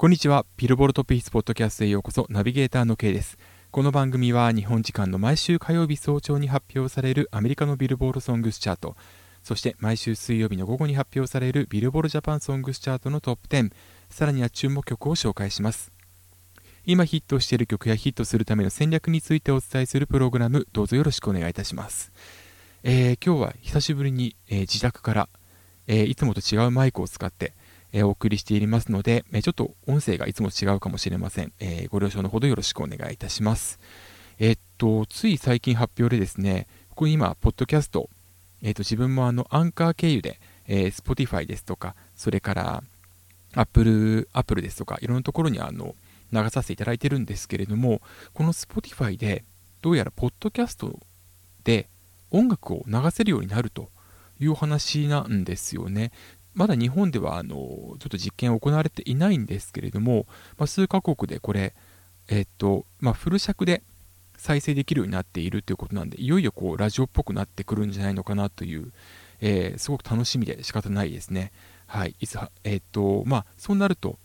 [0.00, 0.46] こんにちは。
[0.56, 3.36] ビルボルトピースポッドキャストへようこそ、ナビゲーターの K です。
[3.70, 8.96] この番組は日本時間の毎週火曜日早朝に発表されるアメリカのビルボールソングスチャート、
[9.42, 13.72] そして毎週水曜日の午後に発表されるビルボールジャパンソングスチャートのトップ10、
[14.08, 15.92] さらには注目曲を紹介します。
[16.86, 22.10] 今ヒットしている曲やヒットするための戦略についてお伝えするプログラム、どうぞよろしくお願いいたします。
[22.84, 25.28] えー、今日は久しぶりに、えー、自宅から、
[25.86, 27.52] えー、いつもと違うマイクを使って、
[27.92, 31.52] えお送りしていますので、えちょっと音声がいつも違うかもしれません。
[31.60, 33.78] えご了承のほどよろしくお願いいたします。
[34.38, 38.08] えっと、つい最近発表でですね、ここに今、ポッドキャスト、
[38.62, 42.82] えっと、自分もあの、アンカー経由で、えー、Spotify ですとか、それから、
[43.54, 45.94] Apple、Apple ですとか、いろんなところにあの、
[46.32, 48.00] 流させていただいてるんですけれども、
[48.32, 49.44] この Spotify で、
[49.82, 50.98] どうやらポッドキャスト
[51.64, 51.88] で
[52.30, 53.90] 音楽を流せるようになると
[54.38, 56.12] いう話なんですよね。
[56.54, 60.26] まだ日本ではあのちょっと実験行われていないんですけれども、
[60.58, 61.74] まあ、数カ国でこれ、
[62.28, 63.82] えっとまあ、フル尺で
[64.36, 68.90] 再生できるようになっているということなんで、いよいよこうラジオっぽくなってくるんじゃないのかなという、
[69.42, 71.52] えー、すごく楽しみで仕方ないですね。
[71.86, 74.18] はい、いつえっとまあ、そうなると、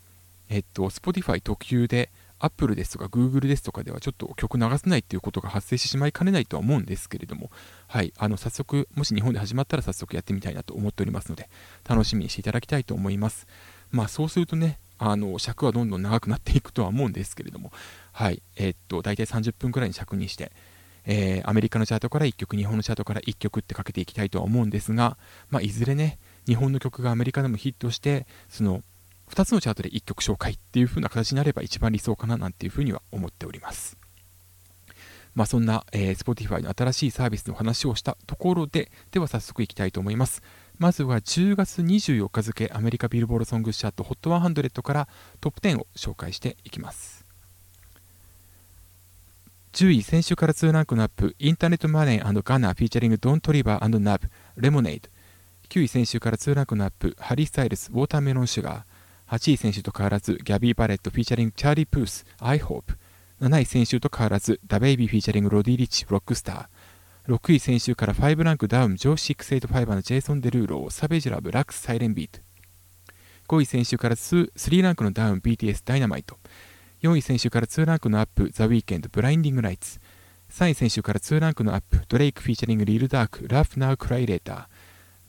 [0.48, 7.50] えっと、Spotify 特有で、Apple ですとか Google ですとかではちょっと曲流せないっていうことが発生してしまいかねないとは思うんですけれども、
[7.88, 11.48] はい、あの早速、もし日本で始まったら早速やってみたいなと思っておりますので、
[11.88, 13.46] 楽しみにしていただきたいと思います。
[13.90, 17.72] まあそうするとね、あの尺はどんどん長くなっていくとは思うんですけれども、
[18.12, 20.52] はい、えー、っと、大体30分くらいに尺にして、
[21.04, 25.16] えー、アメリカのチャートから1曲、日本のチャートから1曲ってかけていきたいとは思うんですが、
[25.50, 28.82] まあ、いずれね、日本の曲がアメリカでもヒットして、その
[29.30, 33.96] 2つのチャートで1曲紹介っていう風な形になれば一番理想かななんていう風には思っております。
[35.34, 40.42] まあ、そんな、えー、Spotify の新しいサービスの話をしたところで、では早速いきたいと思います。
[40.78, 45.08] まずは10月24日付アメリカビルボールソングチャート HOT100 から
[45.42, 47.26] トップ10を紹介していきます。
[49.74, 55.10] 10位、先週から2ランクのアップ、インターネットマネーガナーフィーチャリングドン・トリバー、ナブ、 Lemonade。
[55.68, 58.95] 9位、先週から2ランクのアップ、ハリー・スタイルス、 Watermelon Sugar。
[59.28, 62.96] 8位先週と変わらず、ギャビー・バレットフィーチャリングチャーリー・プース、I Hope。
[63.40, 67.34] 7位先週と変わらず、ダ・ベイビーフィーチャリングロディ・リッチ、 Rockstar。
[67.34, 72.40] 6位先週から5ランクダウン、ジョーシュ685のジェイソン・デルーロー、 Savage Love, Laxed Siren Beat。
[73.48, 76.38] 5位先週から3ランクのダウン、BTS、 Dynamite。
[77.02, 79.98] 4位先週から2ランクのアップ、ザ・ウィーケンド、 Blinding Lights。
[80.50, 84.66] 3位先週から2ランクのアップ、ドレイクフィーチャリングリル・ダーク、 Laugh Now Cry Later。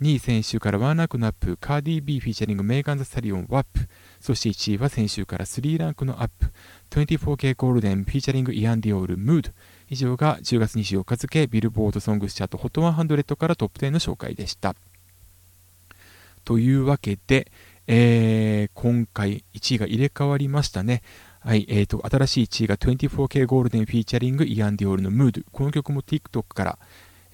[0.01, 3.87] 2位先週から1ランクのアップ、カーディー・ビーフィーチャリングメーガン・ザ・サリオン、 WAP。
[4.19, 6.51] そして1位は先週から3ランクのアップ、
[6.91, 9.49] 24K ゴールデンフィーチャリングイアン・ディオール、ムード。
[9.89, 14.75] 以上が10月24日付ビルボードソングスチャート HOT100 からトップ10の紹介でした。
[16.45, 17.51] というわけで、
[17.87, 21.01] えー、今回1位が入れ替わりましたね。
[21.39, 25.41] はい、えーと、新しい1位が 24K ゴールデンフィーチャリングイアン・ディオールのムード。
[25.51, 26.79] この曲も TikTok から、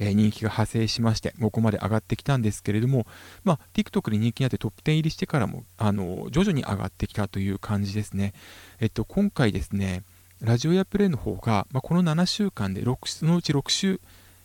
[0.09, 3.05] え人気が派生しまして、ここまで上がってきたんですけれども、
[3.43, 8.33] まあ、TikTok で人気になってトップ10入りしてからも、あの、徐々に上がってきたという感じですね。
[8.79, 10.03] えっと、今回ですね、
[10.41, 14.01] ラジオエアプレイの方が、まあ、この7週間で6、そのうち6週、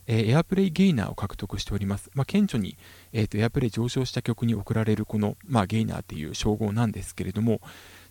[0.07, 2.11] えー、エアプレイゲイナーを獲得しております。
[2.15, 2.77] まあ、顕著に、
[3.13, 7.61] えーと、エアプレイ上昇した曲に贈られるこの、まあ、ゲイナーっていう称号なんですけれども、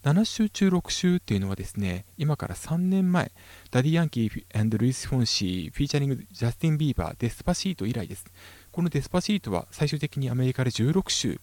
[0.08, 3.34] 7週中6週っていうのはですね、今から3年前、
[3.72, 8.24] ダディ・ヤンキールイス・フォンシー、フィーチャリングジャスティン・ビーバー、 Despacito 以来です。
[8.72, 11.42] このデスパシートは最終的にアメリカで16週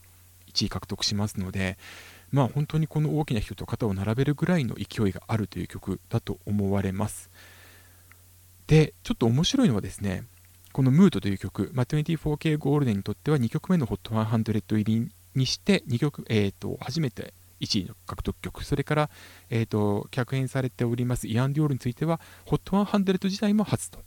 [0.54, 1.76] 1位獲得しますので、
[2.32, 7.28] まあ本当にこの大きな人と肩を並べるぐらいの勢いがあるという曲だと思われます。
[8.66, 10.24] で、ちょっと面白いのはですね、
[10.72, 19.10] このムードという曲、まあ、24K ゴールデンにとっては2曲目の HOT100 入りにして2曲、えーと初めて1位の獲得曲、それから、
[19.50, 24.00] えーと、客演されておりますイアン・ディオールについては、HOT100 自体も初と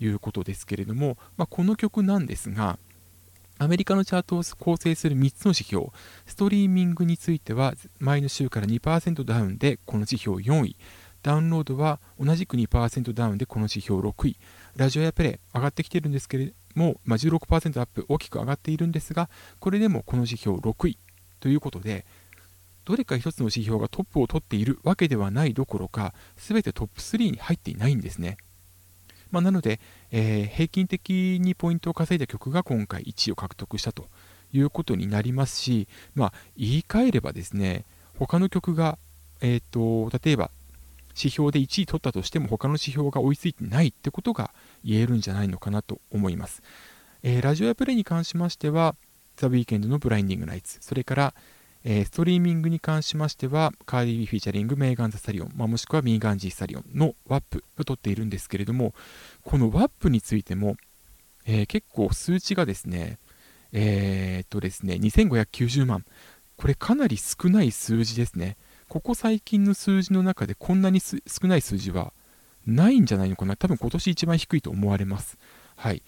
[0.00, 2.78] いうことですけれども、まあ、この曲なんですが、
[3.58, 5.86] アメリカのチャートを構成する3つの指標、
[6.26, 10.76] ストリーミングについては前の週から2%ダウンでこの指標4位、
[11.22, 14.36] ダウンロードは同じく2%ダウンでこの指標6位、
[14.76, 20.98] ラジオやプレイ上がってきてるんですけれども、まあ、16%アップ大きく上がっているんですが、これでもこの指標6位
[21.40, 22.04] ということで、
[22.86, 28.38] どれか一つの指標がトップを取っているわけではないどころか、すべてトップ3に入っていないんですね。
[29.32, 29.80] まあ、なので、
[30.12, 34.06] えー、平均的にポイントを稼いだ曲が今回1位を獲得したと
[34.52, 37.84] いうことになりますし、まあ、言い換えればですね、
[38.16, 38.98] 他の曲が、
[39.40, 40.52] えーと、例えば
[41.16, 44.52] 指標で1位取ったとしても他の指標が追いついてないってことが
[44.84, 46.62] 言えるんじゃないのかなと思います。
[47.24, 48.94] えー、ラジオエアプレイに関しましては、
[49.36, 51.34] ザ・ウィーケンドの Blinding Lights、それから、
[51.88, 58.92] えー、ストリーミングに関しましては、カーディビフィーチャリングメーガン・ザ・サリオン、まあ、もしくはミーガン・ジー・サリオンの WAP を取っているんですけれども、
[59.44, 60.76] この WAP についても、
[61.46, 63.20] えー、結構数値がですね、
[63.70, 66.04] えー、っとですね、2590万。
[66.56, 68.56] これかなり少ない数字ですね。
[68.88, 72.12] ここ最近の数字の中でこんなに少ない数字は
[72.66, 73.54] ないんじゃないのかな。
[73.54, 75.38] 多分今年一番低いと思われます。
[75.76, 76.02] はい。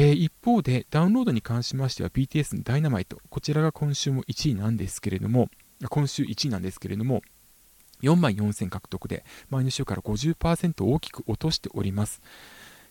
[0.00, 5.50] えー、一方で、ダウンロードに関しましては BTS のダイナマイト、こちらが今週も1位なんですけれども、
[5.90, 7.20] 今週1位なんですけれども、
[8.02, 12.22] 4万4000獲得で、前の週から50%大きく落としております。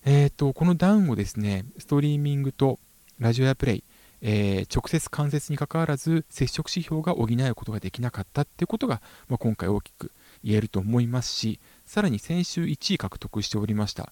[0.04, 2.78] えーと、このダウンをですね、ストリーミングと
[3.20, 3.84] ラジオやプレイ、
[4.22, 10.12] えー、直接間接にかかわらず接触指標が補うことができなかったっていうことが、まあ、今回大きく
[10.44, 14.12] 言えると思いますし、さらに先週1位獲得しておりました、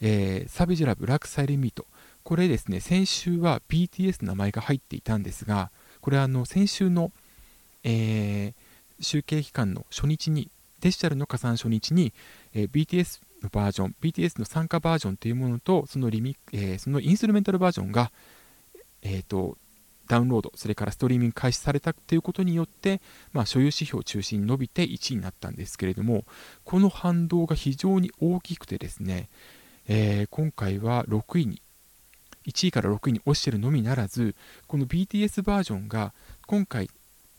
[0.00, 1.86] えー、サビジュラブラックサイレミート、
[2.26, 5.70] これですね、先週は BTS の名前が入っていたんですが、
[6.00, 7.12] これはあの先週の、
[7.84, 10.50] えー、集計期間の初日に、
[10.80, 12.12] デジタルの加算初日に、
[12.52, 18.10] えー、BTS のバージョン、BTS の参加バージョンというものと、そのリミ、えー、そのインストゥルメンタルバージョンが、
[19.02, 19.56] えーと、
[20.08, 23.00] ダウンロード、それからストリーミング開始されたということによって、
[23.34, 26.24] まあ、所有指標を中心に伸びて1位になったんですけれども、
[26.64, 29.28] この反動が非常に大きくてですね、
[29.86, 31.62] えー、今回は6位に
[32.46, 34.34] 1位から6位に落ちてるのみならず、
[34.66, 36.14] この BTS バージョンが
[36.46, 36.88] 今回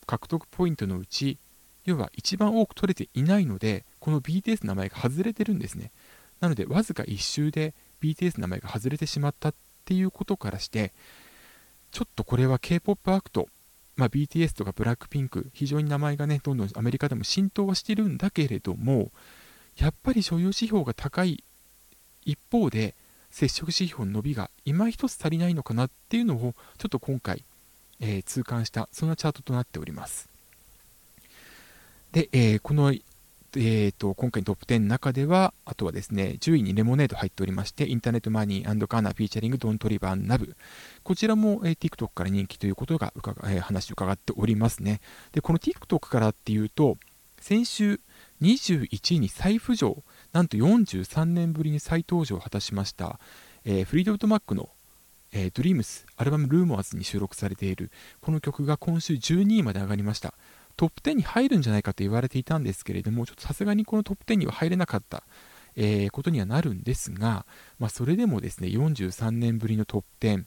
[0.06, 1.38] 獲得ポイントのうち、
[1.86, 5.92] 要は一番多く取れていないので、この BTS の名前が外れてるんですね。
[6.40, 9.54] なので、わずか1週で BTS の名前が外れてしまったっ
[9.86, 10.94] ていうことからして、
[11.92, 13.48] ちょっとこれは K-POP アクト、
[13.96, 19.12] まあ、BTS とか BLACKPINK、非常に名前がね、どんどんアメリカでも浸透はしてるんだけれども、
[19.78, 21.44] やっぱり所有指標が高い
[22.26, 22.96] 一方で、
[23.30, 27.44] 接触指標の伸びが今一つ足りないのかなっていうのをちょっと今回、
[28.00, 30.30] えー、痛感したそんなチャートとなっております。
[32.12, 40.56] で、えー、この、えーと、今回のトップ10の中ではあとはですね10位にレモネード入っておりましてインターネットマニーカーナフィーチャリングドントリバーナブ。
[41.04, 45.02] こちらも、えー、TikTok から人気ということが伺、えー、話を伺っておりますね。
[45.34, 46.98] でこの TikTok からっていうと
[47.40, 48.00] 先週
[48.42, 50.04] 21位に再浮上
[50.38, 53.20] なんと43年ぶりに再登場を果たしました、
[53.66, 54.70] えー、フリードウッドマックの、
[55.34, 57.90] えー、Dreams アルバムルーモアズに収録されている
[58.22, 60.36] この曲が今週12位まで上がりました
[60.76, 65.24] トップ10に入るんじゃないかと言われていたんですけれどもちょっとさすがにこのトップ10には入れなかった、
[65.76, 67.48] えー、ことにはなるんですが、
[67.80, 70.44] まあ、それでもですね43年ぶりのトップ10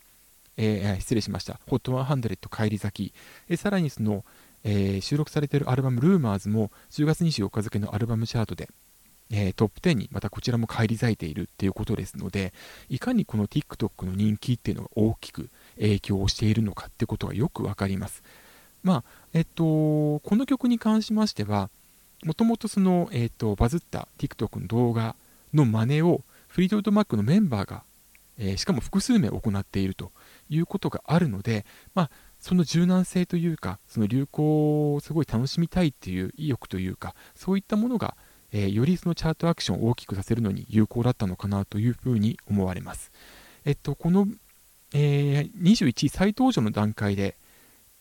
[0.57, 1.59] えー、失礼しました。
[1.69, 3.15] HOT100 帰り咲き、
[3.49, 4.27] え、さらにその、
[4.63, 8.69] え、収録されているアルバムルーマーズも10月24日付のアルバムチャートで、
[9.31, 12.53] えー、トップ10にまたこちらも返り咲いているっていうことですので、
[12.89, 18.23] いかにこの TikTok の人気っていうのが大きく影響をしているのかってことがよくわかります。
[18.83, 21.71] まあ、えっと、この曲に関しましては、
[22.25, 25.17] もともとその、えっと、バズった TikTok の動画
[25.55, 27.83] の真似をフリートウッドマックのメンバーが、
[28.39, 30.13] えー、しかも複数名行っていると
[30.49, 38.17] いうことがあるので、まあ、その柔軟性というか、その流行をすごい楽しみたいっていう意欲というか、そういったものが、
[38.53, 43.13] えー、よりそのチャートアクションを大きくさせるのに有効だったのかなというふうに思われます。
[43.65, 44.27] えっと、この、
[44.93, 47.37] えー、21位再登場の段階で、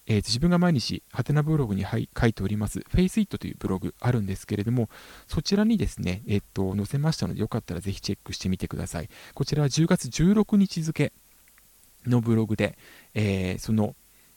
[0.08, 4.90] えー、自分が毎日、ハテナブログに書いております、FaceIt というブログあるんですけれども、
[5.28, 9.10] そちらにですね、えっと、載せましたので、よかったらぜひチェックしてみてください。
[9.36, 11.14] こちらは10月16日付
[12.08, 12.78] のブログで、
[13.14, 13.96] えー、その、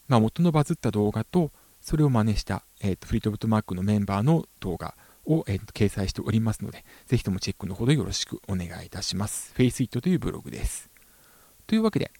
[0.09, 4.95] まあ、元のバズった動画と、それを真似した、えーと、フリートブットマークのメンバーの動画
[5.27, 9.55] を、えーと、掲載しておりますので、ぜひともチェックのほどよろしくお願いいたします。
[9.57, 10.91] FaceIt というブログです。
[11.67, 12.11] というわけで、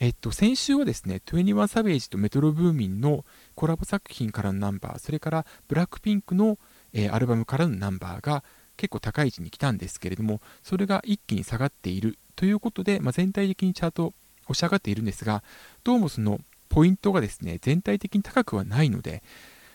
[0.00, 6.58] えっと、先週はですね、21サベージとメトロブーミンのコラボ作品からのナンバー、それからブラックピンクの、
[6.92, 8.44] えー、アルバムからのナンバーが
[8.76, 15.42] 結構高い位置に来たんですけれども、それが一気に下がっているということで、まあ、全体的にチャート押し上がっているんですが、
[15.84, 19.22] どうもそのポイントがですね、全体的に高くはないので、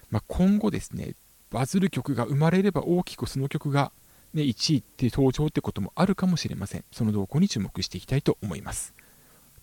[0.10, 1.16] まあ、今後ですね、
[1.52, 3.92] バズる曲が生まれれば大きくその曲が、
[4.34, 6.84] ね、1位って登場ってこともあるかもしれません。
[6.92, 8.94] その動向に注目していきたいと思います。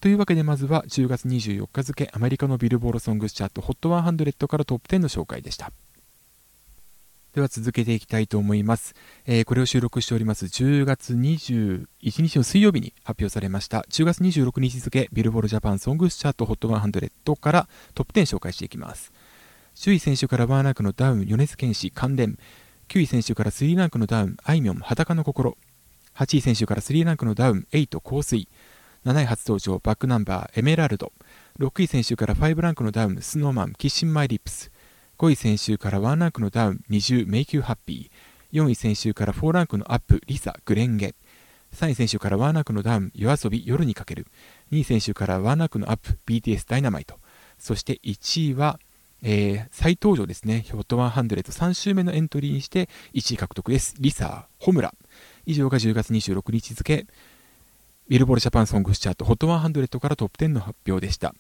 [0.01, 5.73] というわけでまずは10月24日付アメリカのビルボードソングスチャート HOT100 からトップ10の紹介でした。
[7.37, 8.95] では続けていきたいと思います。
[9.27, 19.13] えー、これを収録しております10月21日の水曜日に発表されました10月26日付ビルボードジャパンソングスチャート HOT100 からトップ10紹介していきます。
[19.77, 22.39] 10位先週からワンランクのダウン米津玄師感電。
[22.89, 25.59] 9位先週から3ランクのダウンあいみょん裸の心。
[26.15, 28.49] 8位先週から3ランクのダウン瑛人香水。
[29.05, 31.13] 7位初登場バックナンバーエメラルド。
[31.61, 34.73] 6位先週から5ランクのダウン Snow Man KISSIN' MY LIPS。
[35.19, 38.59] 5位先週から1ランクのダウン20メイキューハッピー。
[38.59, 41.15] 4位先週から4ランクのアップ LiSA 紅蓮華。
[41.75, 44.27] 3位先週からワンランクのダウン、 YOASOBI、夜に駆ける。
[44.73, 47.19] 2位先週からワンランクのアップ、BTS Dynamite。
[47.59, 48.79] そして1位は、
[49.29, 50.61] えー、再登場ですね。
[50.61, 53.97] ヒョット100、3週目のエントリーにして1位獲得です。
[53.99, 54.95] LiSA、炎。
[55.47, 57.09] 以上が10月26日付、
[58.09, 61.35] ビルボードジャパンソングスチャート、 HOT100からトップ10の発表でした。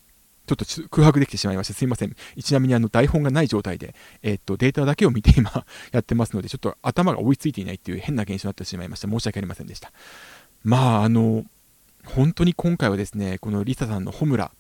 [0.49, 1.75] ちょっと空白できてしまいました。
[1.75, 2.17] すいません。
[2.43, 9.09] ちなみにあの台本がない状態で、えー、っと、データだけを見て今 やってますので、ちょっと頭が追いついていないっていう変な現象になってしまいました。
[9.09, 9.93] 申し訳ありませんでした。
[10.65, 11.45] まあ、あの、
[12.05, 14.51] 本当に今回はですね、このリサさんのホムラ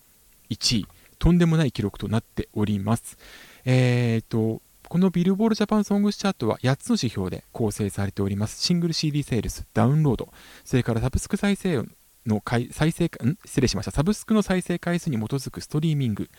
[0.50, 0.87] 1位、
[1.18, 3.16] とんでもない記録となっております。
[3.64, 8.62] えー、っと、このビルボールジャパンソングスチャートは8つの指標で構成されております。
[8.62, 10.32] シングル CD セールス、ダウンロード、
[10.64, 11.85] それからサブスク再生
[12.25, 13.38] の再生ん？
[13.44, 13.90] 失礼しました。
[13.90, 16.30] サブスクの再生回数に基づくストリーミング、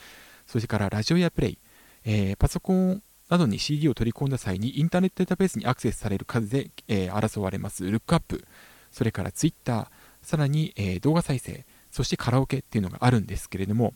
[0.46, 1.58] それからラジオやプレイ、
[2.06, 7.84] えー、パソコンなどに CD を取り込んだ際にインターネットデータベースにアクセスされる数で、えー、争われます。
[7.84, 8.46] ルックアップ、
[8.92, 9.88] それからツイッター、
[10.22, 13.94] さらに、えー、動画再生、そしてカラオケっていうのがあるんですけれども、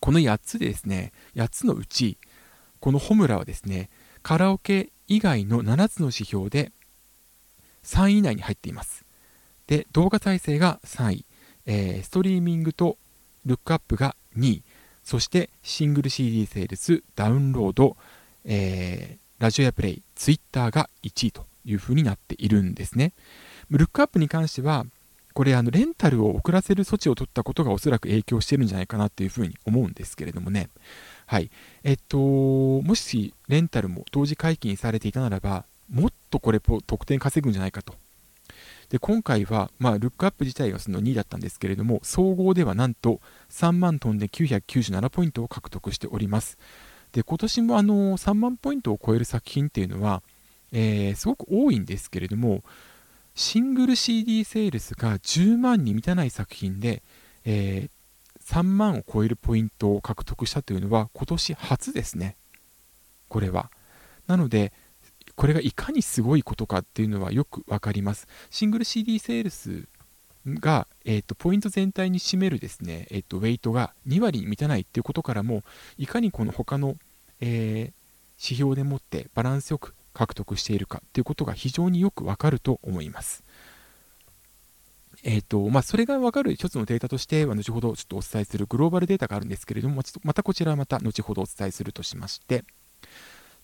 [0.00, 2.18] この8つでですね、8つのうち、
[2.80, 3.90] このホムラはですね、
[4.22, 6.72] カラオケ以外の7つの指標で
[7.84, 9.04] 3位以内に入っています。
[9.66, 11.24] で、動画再生が3位、
[11.66, 12.98] えー、ストリーミングと
[13.44, 14.62] ルックアップが2位、
[15.02, 17.96] そしてシングル CD セールス、ダウンロード、
[18.44, 23.12] えー、ラジオやプレイ、ツイッターが1位というふうになっているんですね。
[23.70, 24.86] ルックアップに関しては、
[25.36, 30.70] これあのレンタルを遅らせる措置を取ったことがおそらく影響してるんじゃないかなっていうふうに思うんですけれどもね。
[31.26, 31.50] はい。
[31.84, 37.94] えっと、もしレンタルも同時解禁されていたならば、もっとこれ得点稼ぐんじゃないかと
[38.88, 46.58] で今回は、まあ、ルックアップ自体がその2位だったんですけれども総合ではなんと3万トンで997ポイントを獲得しております
[47.12, 50.22] で今年もあの3万ポイントを超える作品っていうのは、
[50.72, 52.62] えー、すごく多いんですけれども
[53.36, 57.02] シングル CD セールスが10万に満たない作品で、
[57.44, 62.36] えー、3万を超えるポイントを獲得したというのは今年初ですね
[63.28, 63.70] これは
[64.26, 64.72] なので
[65.34, 68.26] これがいかにすごいことかっていうのはよくわかります。
[68.48, 69.86] シングル CD セールス
[70.46, 75.62] が、えーと、ポイント全体に占めるですね、えーと、ウェイトが2割に満たないっていうことからも、
[75.98, 76.96] いかにこの他の、
[77.40, 77.92] えー、
[78.38, 83.44] 指標でもってバランスよく獲得しているかっていうことが非常によくわかると思います。
[85.24, 92.64] えーとまあ、それが分かる一つのデータとしては、後ほどちょっとお伝えするグローバルデータがあるんですけれども、またこちらはまた後ほどお伝えするとしまして、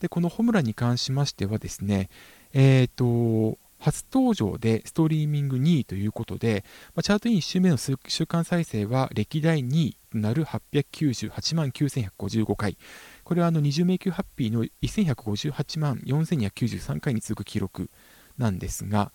[0.00, 2.10] で、このホムラに関しましてはですね、
[2.52, 12.76] え、ー、と、初登場でストリーミング2位ということで、まあ、チャートイン1周目の週間再生は歴代2位となる898万9155回。
[13.24, 17.90] これはあの20迷宮ハッピーの1158万4293回に続く記録
[18.38, 19.12] なんですが、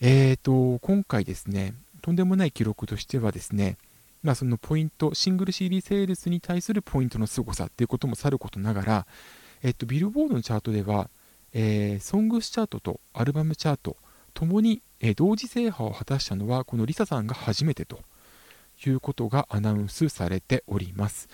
[0.00, 3.76] えーと、今回ですね、とんでもない記録としてはですね、
[4.22, 9.06] まあ、そのポイント、シングル CD セールスに対するポイントの凄さっていうこともさることながら、
[9.62, 11.10] えっと、ビルボードのチャートでは、
[11.52, 13.96] えー、ソングスチャートとアルバムチャート
[14.34, 18.00] ともに、えー、同時制覇を果たしたのはこのリサさんが初めてと
[18.84, 21.28] いうことがアナウンスされております。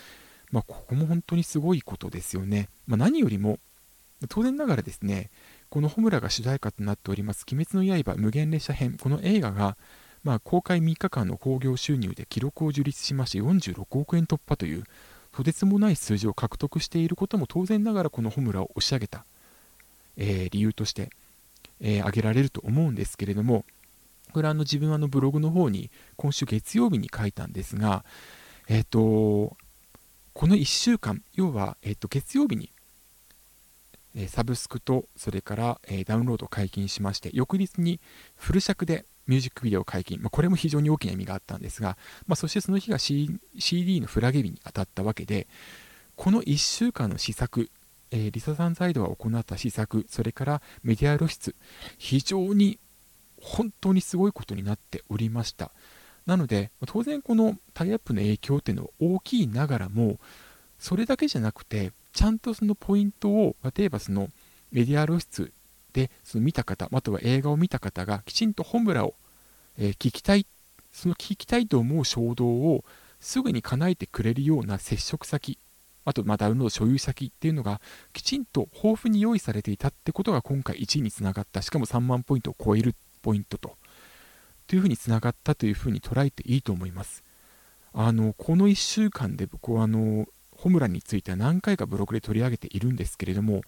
[0.53, 2.69] まあ、ここも本当にすごいことですよね。
[2.87, 3.59] まあ、何よりも、
[4.29, 5.31] 当然ながらですね、
[5.69, 9.77] このホムラが主題歌となっております、鬼滅の刃無限列車編、この映画が、
[10.23, 14.85] まあ、公開3日間の興行収入で記録を樹立しまして46億円突破という、
[15.33, 19.25] とてつもない数字を獲得していることも当然ながらこのホムラを押し上げた、
[20.19, 21.11] えー、理由として、
[21.81, 23.65] えー、挙げられると思うんですけれども
[24.33, 28.05] これあの自分はあのブログの方に今週月曜日に書いたんですが、
[28.69, 29.57] えーと、
[30.33, 32.71] この1週間要は、えーと、月曜日に
[34.15, 38.01] えサブスクとそれから、えダウンロードを解禁しまして翌日に
[38.37, 41.97] フル尺でミュージックビデオ解禁、まあ、これも非常に大きな意味があったんですが、
[42.27, 45.47] まあ、そしてその日が、C、CD のフラゲ日に当たったわけで、
[46.17, 47.71] この1週間の試作、
[48.11, 51.55] えー、リサさんサイドが行った試作、それからメディア露出、
[51.99, 52.79] 非常に
[53.41, 55.71] 本当にすごいことになっておりました。
[56.27, 60.19] なので、当然このタイアップの影響っていうのは大きいながらも、
[60.79, 64.29] それだけじゃなくて、ちゃんとそのポイントを、例えばその
[64.71, 65.53] メディア露出
[65.93, 69.15] でその見た方、あとは映画を見た方がきちんと本村を、
[69.79, 70.47] 聞きたい、
[70.93, 72.85] その聞きたいと思う衝動を
[73.21, 75.59] すぐに叶えてくれるような接触先、
[76.05, 77.81] あとまダウンロード所有先っていうのが
[78.13, 83.77] きちんと豊富に用意されていたってことが今回1位につながった、しかも3万ポイントを超えるポイントと、
[84.67, 87.25] というふうにつながったというふうに捉えていいと思います。
[87.95, 90.27] あのこの1週間で僕はあの
[90.57, 93.63] ホムラについては何回かブログで取り上げているんですけれども、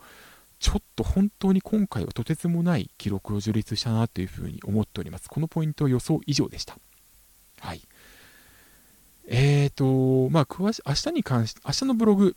[0.58, 5.28] ちょっと本当に今回はとてつもない記録を樹立したなというふうに思っております。
[5.28, 6.78] このポイントは予想以上でした。
[7.60, 7.82] はい。
[9.26, 12.36] えーと、まあ、詳し、明日に関し、明日のブログ、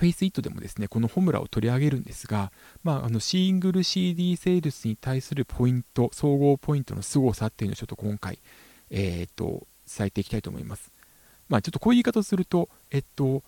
[0.00, 2.52] フェイスイットでもですね、このホムラを取り上げるんですが、
[2.82, 8.38] まあ、あのシングル CD セールスに対するポイント、総合ポイントの凄さっていうのをちょっと今回、
[8.88, 10.90] えーと、伝えていきたいと思います。
[11.50, 13.42] まあ、ちょっとこういう言い方をすると、えっと、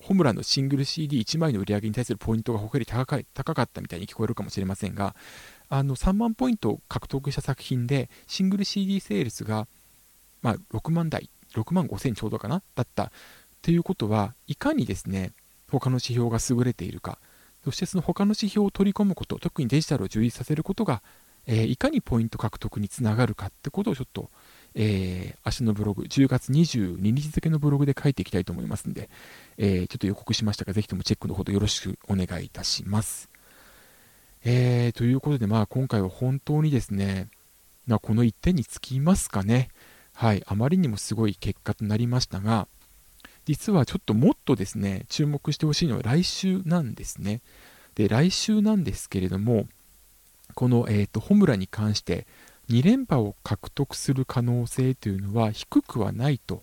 [0.00, 5.14] ホムラのシングル CD1 枚の売り上げに対するポイントが他より高か高かったみたいに聞こえるかもしれませんが、
[5.68, 9.68] あの3万ポイントを獲得した作品で、シングル CD セールスが、
[10.40, 13.12] まあ、6万台、6万5千ちょうどかなだった
[13.60, 15.32] ということは、いかにですね、
[15.70, 17.18] 他の指標が優れているか、
[17.64, 21.02] そしてその他の指標を取り込むこと、特にデジタルを充実させることが、
[21.46, 24.30] えー、いかにポイント獲得につながるかってことをちょっと
[24.74, 29.08] えー、明日のブログ、10月22日付のブログで書いていきたいと思いますので、
[29.58, 33.28] えー、ちょっと予告しましたが、ぜひともチェックのほどよろしくお願いいたします。
[34.44, 37.28] えー、ということで、まあ、今回は本当にですね、
[37.86, 39.68] ま、この1点につきますかね。
[40.14, 42.68] はい、あまりにもすごい結果となりましたが、
[43.44, 47.40] 実はちょっともっとですね、注目してほしいのは来週なんですね。
[47.94, 49.66] で、来週なんですけれども、
[50.54, 52.26] この、えーと、ホムラに関して、
[52.68, 56.62] 2連覇を獲得する可能性というのは低くはないと、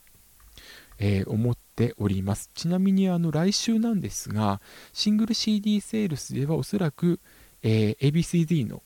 [1.00, 2.50] えー、思っております。
[2.53, 4.62] ちなみにあの来週なんですが、
[4.93, 7.19] シングル CD セールスではおそらく、
[7.62, 8.81] えー、ABCD の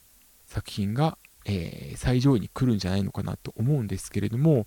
[0.48, 4.65] 作品が、えー、最上位に来るんじゃないのかなと思うんですけれども、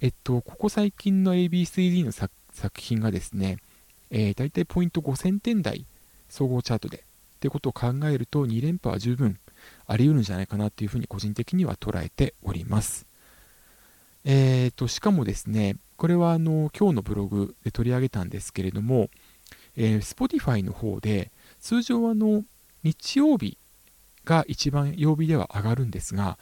[0.00, 3.58] えっと、ここ最近の ABCD の作作品がですね、
[4.10, 5.86] えー、大体ポイント5000点台
[6.28, 7.00] 総合チャートでっ
[7.38, 9.38] てことを考えると2連覇は十分
[9.86, 13.06] あり得るんじゃないかなというふうに個人的には捉えております。
[14.24, 19.08] えーと、しかもですね、これはあの今日のブログで取り上げたんですけれども、
[19.76, 22.42] えー、Spotify の方で通常あの
[22.82, 23.58] 日曜日
[24.24, 26.38] が一番曜日では上がるんですが、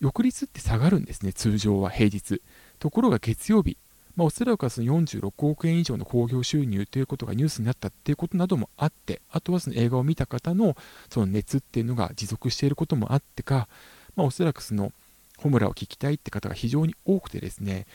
[0.00, 2.42] 翌日って下がるんですね、通常は平日。
[2.80, 3.76] ところが月曜日、
[4.16, 10.76] まあ、おそらくはその46億円以上の興行収入ということがニュースになったっていうことなどもあって、あとはその映画を見た方の
[11.10, 13.68] その熱っていうのが持続していることもあってか、
[14.16, 14.92] まあ、おそらくその
[15.38, 17.86] ホムラを聞きたいって方が非常に多くてですね、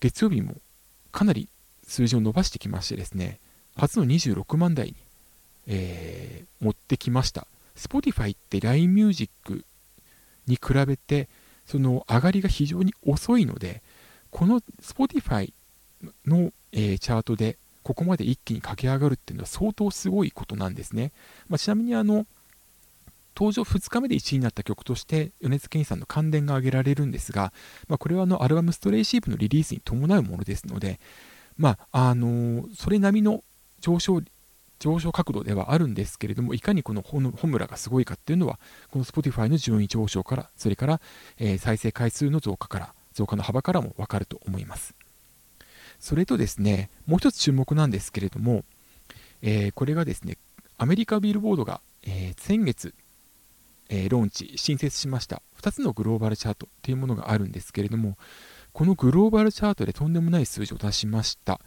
[0.00, 0.54] 月曜日も
[1.10, 1.48] かなり
[1.86, 3.38] 数字を伸ばしてきましてですね、
[3.76, 4.94] 初の26万台に、
[5.66, 7.46] えー、持ってきました。
[7.76, 9.64] Spotify って LINE Music
[10.46, 11.28] に比べて、
[11.66, 13.82] その上がりが非常に遅いので、
[14.30, 15.52] この Spotify
[16.26, 21.12] の、えー、チャートでここまで一気に駆け上がるっていうのは相当すごいことなんですね。
[21.48, 22.26] まあ、ちなみにあの
[23.36, 27.52] 登場2日目で1位になった曲として米津玄師さんの関連が挙げられるんですが、
[27.86, 30.98] まあ、これはあのアルバム「ストレイシープ」のリリースに伴うものですので、
[31.56, 33.44] まああの、それなりの
[33.80, 34.22] 上昇
[34.78, 38.58] 上昇角度ではあるんですけれども、いかにこのホムラがすごいかっていうのは、
[38.90, 41.00] この Spotify の順位上昇から、それから、
[41.38, 44.94] え、再生回数の増加から、増加の幅からもわかると思います。
[45.98, 48.62] それとですね、もう一つ注目なんですけれども、
[49.40, 50.36] えー、これがですね、
[50.76, 52.94] アメリカビルボードが、えー、先月、
[53.88, 58.18] えー、ローンチ、新設しました2つのグローバルチャートというものがあるんですけれども、
[58.74, 61.60] このグローバルチャートでとんでもない数字を出しました。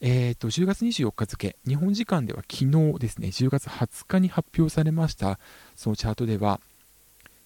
[0.00, 5.40] えーと、10月24日付、日本時間では昨日ですね、10月20日に発表されました
[5.74, 6.60] そのチャートでは、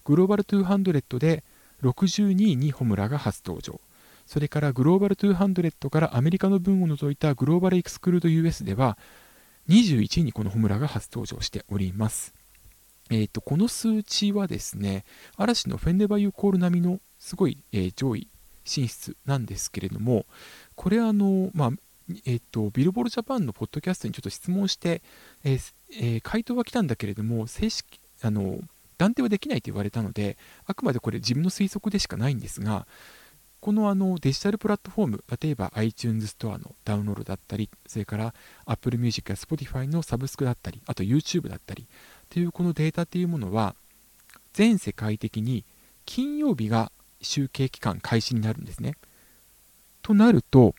[0.05, 1.45] グローバル200で
[1.83, 3.81] 62位にホムラが初登場。
[4.27, 8.99] それからグローバル200からアメリカの分を除いたグローバルエクスクルード US では
[9.69, 12.35] 21位にこのホムラが初登場しております。
[13.11, 15.05] えーと、この数値はですね、
[15.37, 18.29] 嵐のフェンデバユーコール並みのすごい、えー、上位
[18.65, 20.27] 進出なんですけれども、
[20.75, 21.71] これあの、まあ
[22.27, 25.03] えーと、ビルボールジャパンのポッドキャストにちょっと質問して、
[25.45, 28.59] えーえー、回答は来たんだけれども、正式あの
[28.99, 32.87] 断定はできないと言われたので、あくまでこれ自分の推測でしかないんですが、
[33.61, 38.35] このあのデジタルプラットフォーム、例えば iTunes ストアのダウンロードだったり、それから
[38.67, 41.89] Apple Music や Spotify のサブスクだったり、あと YouTube だったり、
[42.29, 43.75] というこのデータっていうものは、
[44.53, 45.65] 全世界的に
[46.05, 48.95] 金曜日が集計期間開始になるんですね。
[50.03, 50.75] となると、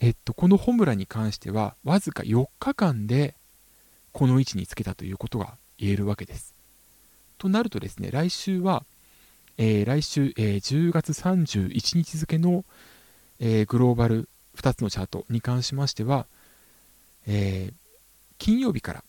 [0.00, 3.34] えっと、このホムラに関しては、わずか4日間で
[4.12, 6.54] この位置につけたということが言えるわけです。
[7.40, 8.84] となるとですね、来週は、
[9.56, 12.66] えー、来週、えー、10月31日付の、
[13.40, 16.26] えー、グローバル2つのチャートに関しましては、
[17.26, 17.72] え
[18.38, 19.04] 金曜日から、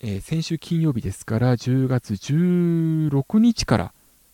[0.00, 3.92] え先週金曜日ですから10月16日から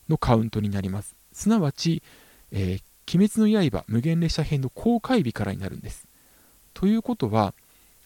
[0.09, 1.15] のカウントになります。
[1.33, 2.03] すなわち、
[2.53, 2.79] え
[3.13, 6.07] 鬼滅の刃無限列車編の公開日からになるんです。
[6.73, 7.53] ということは、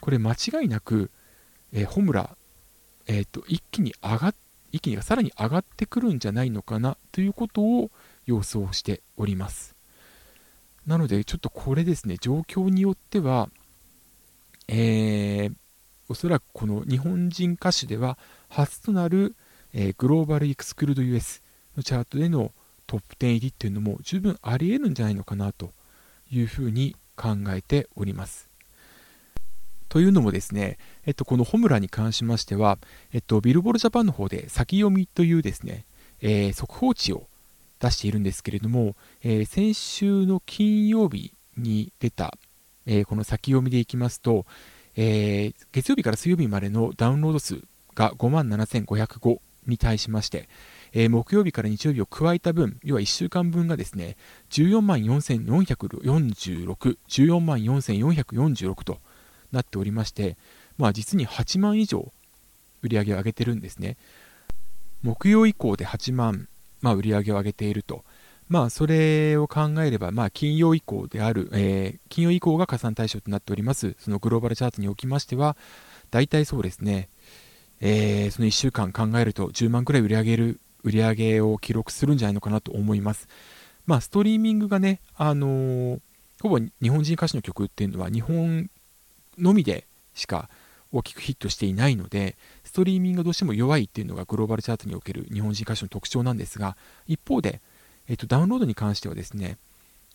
[0.00, 1.10] これ間違いなく、
[1.72, 2.36] えー、ホムラ、
[3.06, 4.34] えーと、一気に上が一
[4.80, 7.90] 気にさらに上がってくるんじゃないのかなということを
[8.26, 9.74] 予想しております。
[10.86, 13.48] なので、ちょっとこれですね、状況によっては、
[14.68, 15.54] えー、
[16.08, 19.34] おそらくこの日本人歌手では初となる、
[19.72, 21.42] えー、グローバルエクスクルード US
[21.76, 22.52] のチャートでの
[22.86, 25.72] トップ10入りっていうのも十分あり得るんじゃないのかなと
[26.30, 28.53] いうふうに考えております。
[29.88, 32.78] というのもですね、えっと、このホムラに関しましては、
[33.12, 35.84] えっと、ビルボールジャパンの方で先読みというですね、
[36.20, 37.26] えー、速報値を
[37.80, 42.36] 出しているんですけれども、えー、先週の金曜日に出た、
[42.86, 44.46] えー、この先読みでいきますと、
[44.96, 47.60] え月曜日から水曜日までのダウンロード数
[47.96, 50.48] が5万7505に対しまして、
[50.92, 54.16] え木曜日から日曜日を加えた分、要は1週間分がですね、
[54.50, 58.98] 14万4446、14万4446と
[59.54, 60.36] なっておりまして、
[60.76, 62.12] まあ、実に8万以上
[62.82, 63.96] 売り上げを上げてるんですね。
[65.02, 66.48] 木曜以降で8万、
[66.80, 68.04] まあ、売り上げを上げていると。
[68.48, 75.56] まあ、それを考えれば、まあ、金曜以降である、えー、金曜以降が加算対象となっております、そのグローバルチャートにおきましては、
[76.10, 77.08] 大体そうですね、
[77.80, 83.28] えー、その1週間考えると10万くらい売り上げる売り上げを記録するんじゃないのかなと思います。
[83.86, 86.00] まあ、ストリーミングがね、あのー、
[86.42, 88.70] ほぼ日本人歌手の曲っていうのは日本
[89.38, 90.48] のみでしか
[90.92, 97.60] 大きくヒットしていないので、ストリーミングがどうしても弱いっていうのがグローバルチャートにおける日本人歌手の特徴なんですが、一方で、
[98.08, 99.58] えっと、ダウンロードに関してはですね、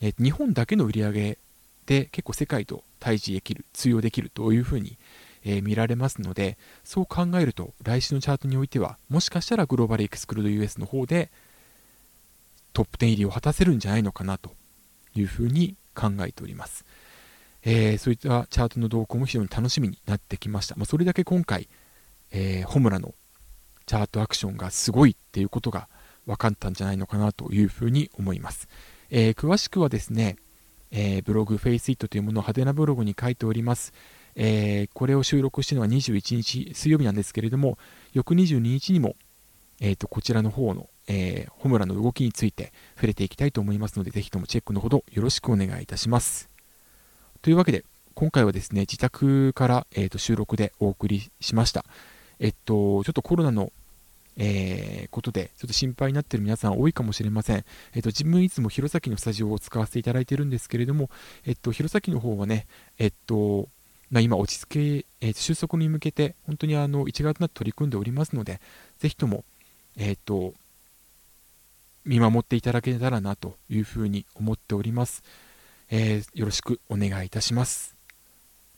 [0.02, 1.38] えっと、日本だけの売り上げ
[1.86, 4.98] で結構世界と対峙できる、通用できるというふうに、
[5.44, 11.30] えー、見られますので、そう考えると、来週のチャートにおいては、もしかしたらグローバルエクスクルード US の方で
[12.74, 14.52] トップ10入りを果たせるんじゃないのかなと
[15.16, 16.86] いうふうに考えております。
[17.64, 20.76] えー、そういったチャートの動向も非常に楽しみになってきました。
[20.76, 21.68] まあ、それだけ今回、
[22.32, 23.14] えー、ホムラの
[23.86, 25.88] チャートアクションがすごいっていうことが
[26.26, 28.68] 分かったんじゃないのかなというふうに思います。
[29.10, 30.38] えー、詳しくはですね、
[30.92, 33.94] えー、ブログ Face It というものを派手なブログに書いております。
[34.36, 37.78] えー、これを収録してるのは21日水曜日なんですけれども、
[38.14, 39.16] 翌22日にも、
[39.82, 46.49] えーと、こちらの方の、えー、ホムラの動きについて触れていきたいと思いますので、ぜひともチェックのほどよろしくお願いいたします。
[47.42, 51.86] というわけで、今回はですね、自宅から、えーと、収録でお送りしました。
[52.40, 53.72] えっと、ちょっとコロナの
[54.42, 57.66] えー、ことで、ちょっと心配になっている皆さん多いかもしれません。
[57.94, 61.10] えっ、と、自分いつも弘前のスタジオを使わせていただいているんですけれども、
[61.46, 62.66] えっと、弘前の方はね、
[62.98, 63.68] えっと、
[64.12, 68.62] まあ、今落ち着け、えー、収束に向けて本当にあの一丸となって取り組んでおりますので、
[69.00, 69.44] ぜひとも、
[69.98, 70.54] えーと、
[72.06, 75.22] 見守っていただけたらなというふうに思っております、
[75.90, 77.96] えー、よろしくお願いいたします。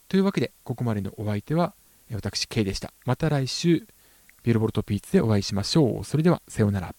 [0.07, 1.73] というわけで、ここまでのお相手は
[2.13, 2.93] 私 K でした。
[3.05, 3.87] また来週、
[4.43, 6.03] ビルボルトピーツでお会いしましょう。
[6.03, 6.95] それでは、さようなら。